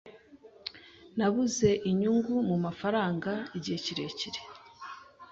[1.17, 4.41] Nabuze inyungu mumafaranga igihe kirekire